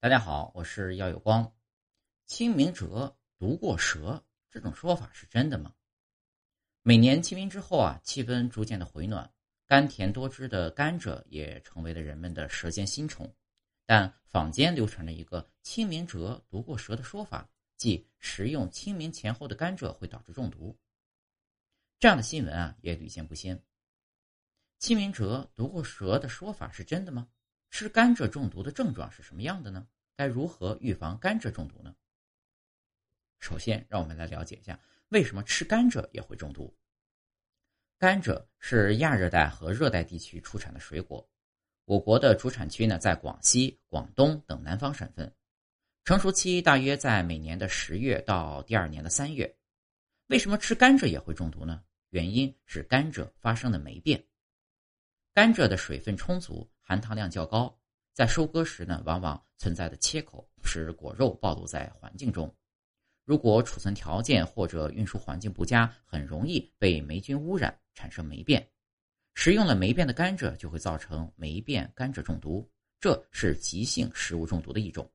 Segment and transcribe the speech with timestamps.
[0.00, 1.52] 大家好，我是耀有光。
[2.24, 5.74] 清明折独过蛇，这种说法是真的吗？
[6.82, 9.28] 每年清明之后啊，气温逐渐的回暖，
[9.66, 13.34] 甘甜多汁的甘蔗也成为了人们的舌尖新宠。
[13.86, 20.78] 但坊间流传着一个“清明折独过蛇”的说法，即食用清明前后的甘蔗会导致中毒。
[21.98, 23.60] 这样的新闻啊，也屡见不鲜。
[24.78, 27.26] 清明折独过蛇的说法是真的吗？
[27.70, 29.86] 吃甘蔗中毒的症状是什么样的呢？
[30.16, 31.94] 该如何预防甘蔗中毒呢？
[33.38, 34.78] 首先，让我们来了解一下
[35.10, 36.74] 为什么吃甘蔗也会中毒。
[37.98, 41.28] 甘蔗是亚热带和热带地区出产的水果，
[41.84, 45.32] 我国的主产区呢在广西、广东等南方省份，
[46.04, 49.56] 成熟期大约在每年的十月到第二年的三月。
[50.26, 51.84] 为什么吃甘蔗也会中毒呢？
[52.10, 54.24] 原因是甘蔗发生的霉变。
[55.32, 56.68] 甘蔗的水分充足。
[56.88, 57.78] 含糖量较高，
[58.14, 62.50] 在收割时呢，往往存在的切口使果肉暴露在环境中。
[63.26, 68.66] 如果储存条件或者运输环境不佳，很容易被霉菌污染，产生霉变。
[69.34, 72.66] 食用了霉变的甘蔗，就会造成霉变甘蔗中毒，
[72.98, 75.06] 这是急性食物中毒的一种。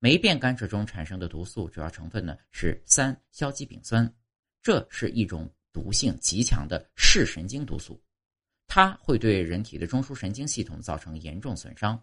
[0.00, 4.14] 霉变甘蔗中产生的毒素主要成分呢是三硝基丙酸，
[4.62, 7.98] 这是一种毒性极强的视神经毒素。
[8.68, 12.00] 它会对人体的中枢神经系统造成严重损伤。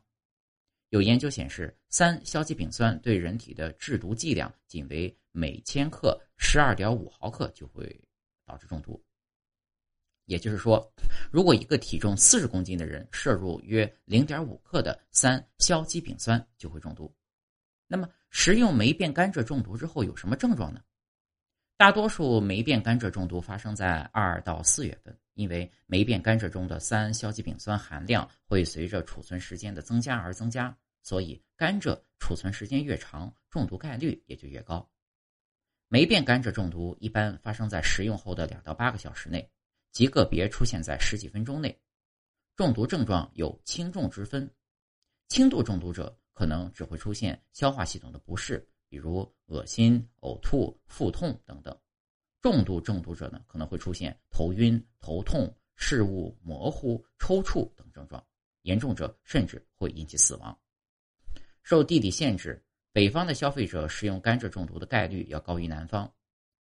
[0.90, 8.02] 有研究显示，三硝基丙酸对人体的制毒剂量仅为每千克十二点五毫克，就会
[8.46, 9.02] 导致中毒。
[10.26, 10.92] 也就是说，
[11.32, 17.14] 如果一个体重四十公斤的人摄入约零点五克的三硝基丙酸，就会中毒。
[17.88, 20.82] 那么，食用霉变甘蔗中毒之后有什么症状呢？
[21.78, 25.18] 大多数霉变甘蔗中毒发生在二到四月份。
[25.36, 34.90] 因为霉变甘蔗中的三硝基丙酸含量会随着储存时间的增加而增加，所以甘蔗储存时间越长，中毒概率也就越高。
[35.90, 39.52] 霉变甘蔗中毒一般发生在食用后的两到八个小时内，
[39.92, 41.78] 极个别出现在十几分钟内。
[42.56, 44.50] 中毒症状有轻重之分，
[45.28, 51.78] 轻度中毒者可能只会出现消化系统的不适，比如恶心、呕吐、腹痛等等。
[52.42, 58.24] 重度中毒者呢，可能会出现头晕、头痛、视物模糊、抽搐等症状，
[58.62, 60.56] 严重者甚至会引起死亡。
[61.64, 66.14] 受地理限制，北方的消费者食用甘蔗中毒的概率要高于南方。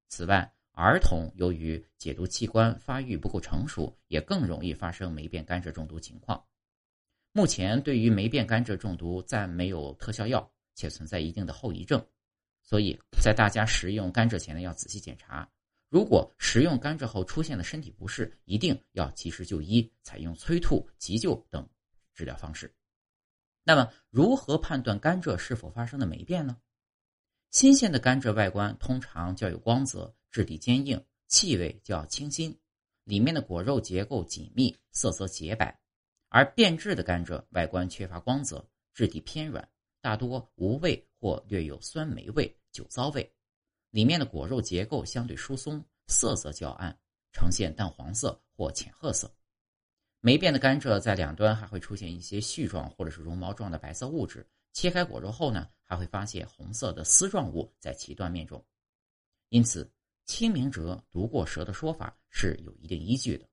[0.08, 6.42] 此外，儿童由于解毒器官发育不够成熟，也更容易发生霉变甘蔗中毒情况。
[7.34, 12.06] 目前，对于霉变甘蔗中毒暂没有特效药，且存在一定的后遗症，
[12.62, 15.50] 所以在大家食用甘蔗前呢，要仔细检查。
[15.90, 21.70] 如果食用甘蔗后出现了身体不适，一定要及时就医，采用催吐、急救等
[22.16, 22.74] 治疗方式。
[23.64, 26.58] 那么，如何判断甘蔗是否发生了霉变呢？
[27.52, 32.60] 新鲜的甘蔗外观通常较有光泽，质地坚硬，气味较清新，
[33.04, 35.72] 里面的果肉结构紧密，色泽洁白；
[36.30, 39.70] 而变质的甘蔗外观缺乏光泽，质地偏软，
[40.04, 43.34] 大多无味或略有酸霉味、酒糟味。
[43.90, 46.94] 里面的果肉结构相对疏松，色泽较暗，
[47.32, 49.34] 呈现淡黄色或浅褐色。
[50.20, 54.46] 霉变的甘蔗在两端还会出现一些絮状或者是绒毛状的白色物质。
[54.74, 58.62] 切开果肉后呢，还会发现红色的丝状物在其断面中。
[59.48, 59.90] 因此，
[60.26, 63.48] 清明折毒过蛇的说法是有一定依据的。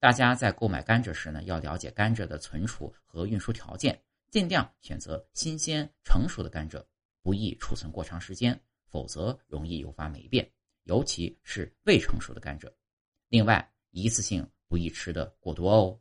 [0.00, 6.82] 大家在购买甘蔗时呢，要了解甘蔗的存储和运输条件，尽量选择新鲜成熟的甘蔗，
[7.22, 8.58] 不易储存过长时间。
[8.88, 10.50] 否则容易诱发霉变，
[10.84, 12.70] 尤其是未成熟的甘蔗。
[13.28, 16.00] 另外，一次性不宜吃的过多哦。